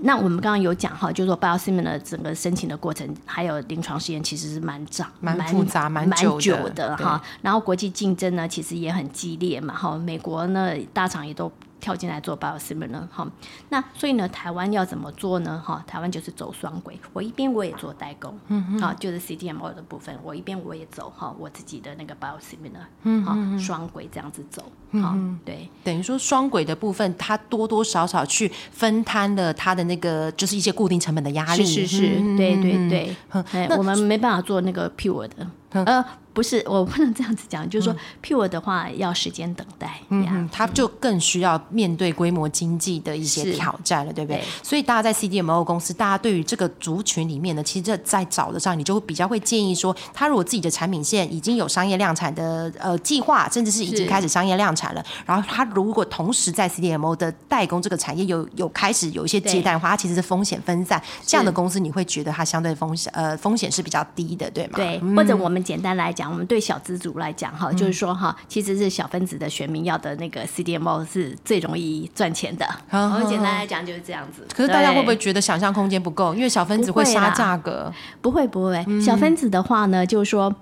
[0.01, 7.21] 那我们刚刚有讲哈，就是说 biosimilar 整个申请的过程，还有临床试验，其实是蛮长、蛮复杂蛮蛮久的哈。
[7.41, 9.97] 然后国际竞争呢，其实也很激烈嘛，哈。
[9.97, 13.27] 美国呢，大厂也都跳进来做 biosimilar 哈。
[13.69, 15.61] 那所以呢，台湾要怎么做呢？
[15.65, 24.63] 哈，台湾就是走双轨，我一边我也做代工，嗯啊，就是 CDMO 的部分，我一边我也走哈，我自己的那个 biosimilar，嗯好，双轨这样子走，
[25.01, 25.15] 好，
[25.45, 25.69] 对。
[25.83, 31.65] 等于说双轨的部分，它多多少少去分摊了它的那个就是一些固定成本的压力。
[31.65, 33.15] 是是是，嗯对对对，
[33.51, 36.03] 哎我们没办法做那个 pure 的，呃，
[36.37, 39.97] 不是，我不能这样子讲，就是说 pure 的话要时间等待，呀。
[40.09, 44.37] 嗯，他就更需要面对规模经济的一些挑战了，对不对？
[44.37, 44.43] 对。
[44.61, 64.73] 所以大家在 CDMO 公司，大家对于这个族群里面呢，其实这在找的上，你就会比较会建议说，他如果自己的产品线已经有商业量产的呃计划，甚至是已经开始商业量产了，然后他如果同时在 CDMO 的代工这个产业有有开始有一些接单的话，它其实是风险分散，这样的公司你会觉得它相对风险呃风险是比较低的，对吗？
[64.75, 72.67] 对，或者我们们简单来讲，我们对小资族来讲哈，就是说哈，其实是小分子的选民要的那个 CDMO 是最容易赚钱的。
[72.91, 74.45] 我们简单来讲就是这样子。
[74.55, 76.33] 可是大家会不会觉得想象空间不够？
[76.33, 77.91] 因为小分子会杀价格。
[78.21, 80.53] 不会不会，小分子的话呢，就是说。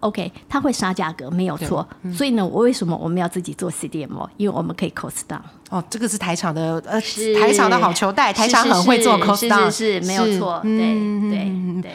[0.00, 4.28] OK，它会杀价格没有错，所以呢，我为什么我们要自己做 CDMO？
[4.36, 5.40] 因为我们可以 cost down。
[5.70, 7.00] 哦，这个是台厂的呃，
[7.40, 11.92] 台厂的好球带，台厂很会做 cost down，是是没有错，对对对。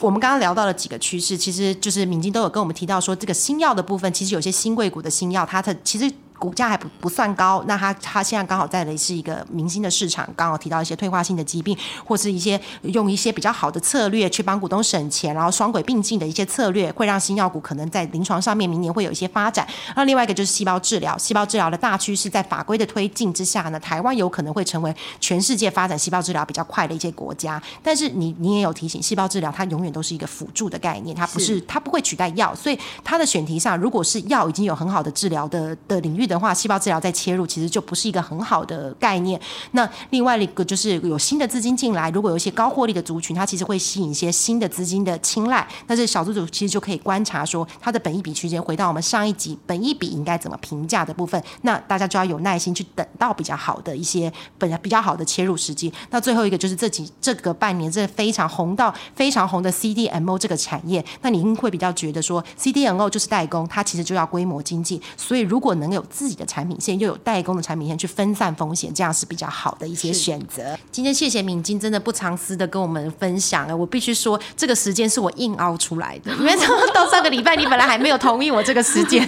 [0.00, 6.12] 我们刚刚聊到了几个趋势，其实就是敏金都有跟我们提到说，这个新药的部分，其实有些新贵股的新药，它的其实。
[6.38, 19.66] 股价还不不算高，那它它现在刚好在的是一个明星的市场，刚好提到一些退化性的疾病，或是一些用一些比较好的策略去帮股东省钱，然后双轨并进的一些策略，会让新药股可能在临床上面明年会有一些发展。
[19.94, 27.62] 那另外一个就是细胞治疗，细胞治疗的大趋势在法规的推进之下呢，台湾有可能会成为全世界发展细胞治疗比较快的一些国家。
[27.82, 36.25] 但是你你也有提醒，细胞治疗它永远都是一个辅助的概念，它不是它不会取代药，所以它的选题上，如果是药已经有很好的治疗的的领域。
[36.26, 39.40] 的话，细胞治疗再切入，其实就不是一个很好的概念。
[39.72, 45.66] 那另外一个就是有新的资金进来，如果有一些高获利的族群，它其实会吸引一些新的资金的青睐。
[45.86, 51.42] 那这小资主其实就可以观察说，它的本一比区间回到我们上一集本一比应该怎么评价的部分。
[51.62, 55.92] 那大家就要有耐心去等到比较好的一些本比较好的切入时机。
[56.10, 65.00] 那最后一个就是这几这个半年这非常红到非常红的 CDMO 这个产业，那你会比较觉得说 CDMO 就是代工，它其实就要规模经济。
[65.16, 70.74] 所以如果能有自己的产品线又有代工的产品线去分散风险，这样是比较好的一些选择。
[70.90, 73.76] 今天谢谢敏金，真的不藏私的跟我们分享了。
[73.76, 76.56] 我必须说，这个时间是我硬凹出来的， 因为
[76.94, 79.26] 到上个礼拜你本来还没有同意我这个时间。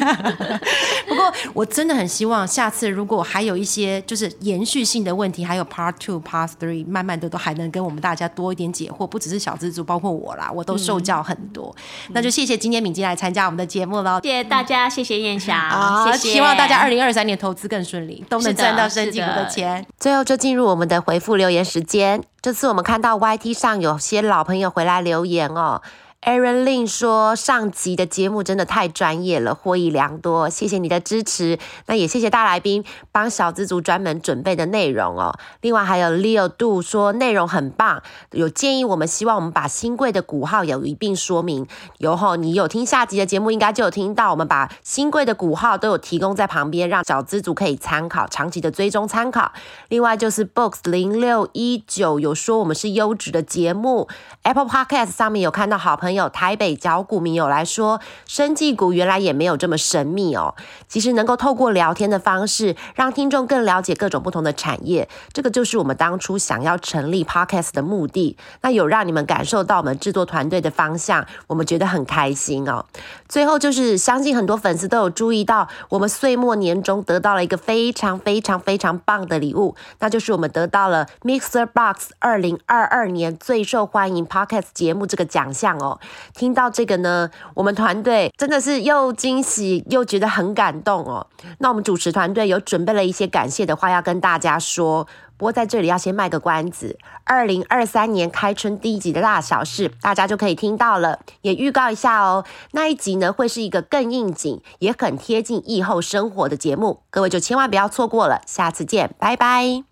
[1.07, 9.07] 不过我真的很希望下次如果还有一些就是延续性的问题，还有 Part Two、Part Three，慢慢的都还能跟我们大家多一点解惑。
[9.07, 11.75] 不只是小蜘蛛，包括我啦，我都受教很多。
[12.13, 19.85] 那就谢谢今天敏金来参加我们的节目喽，谢谢大家，谢谢燕霞，谢谢，希望大家二零二三年投资更顺利，都能赚到生计股的钱。
[19.99, 22.23] 最后就进入我们的回复留言时间。
[22.41, 25.83] 这次我们看到 YT 上有些老朋友回来留言哦。
[26.23, 31.59] Aaron Lin 说：“上集的节目真的太专业了，获益良多，谢谢你的支持。
[31.87, 35.39] 那也谢谢大来宾帮小资族专门准备的内容哦。
[35.61, 38.03] 另外还有 Leo Do 说内容很棒，
[38.33, 41.67] 有建议我们希望我们把新贵的股号有一并说明。
[41.99, 49.53] 有后你有听下集的节目，应该就有听到我们把新贵的股号都有提供在旁边，让小资族可以参考，长期的追踪参考。
[49.89, 54.09] 另外就是 Books 零六一九有说我们是优质的节目
[54.43, 60.55] ，Apple Podcast 上面有看到好朋。”有台北角股民友来说，生技股原来也没有这么神秘哦。
[60.89, 68.37] 其实能够透过聊天的方式，让听众更了解各种不同的产业，这个就是我们当初想要成立 Podcast 的目的。
[68.63, 72.85] 那有让你们感受到我们制作团队的方向，我们觉得很开心哦。
[73.29, 85.98] 最后就是相信很多粉丝都有注意到，我们岁末年终得到了一个非常非常非常棒的礼物，那就是我们得到了 Mixer Box 二零二二年最受欢迎 Podcast 节目这个奖项哦。
[86.35, 91.27] 听到这个呢，我们团队真的是又惊喜又觉得很感动哦。
[91.59, 101.21] 那我们主持团队有准备了一些感谢的话要跟大家说，不过在这里要先卖个关子，二零二三年开春第一集的大小事，大家就可以听到了。
[101.43, 108.41] 也预告一下哦，那一集呢会是一个更应景也很贴近疫后生活的节目，各位就千万不要错过了。
[108.47, 109.85] 下次见，拜拜。